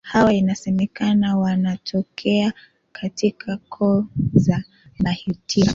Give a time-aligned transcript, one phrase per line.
[0.01, 2.53] hawa inasemekana wanatokea
[2.91, 4.63] katika koo za
[4.99, 5.69] Bahitira